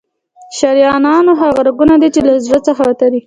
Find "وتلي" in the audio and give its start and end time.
2.89-3.19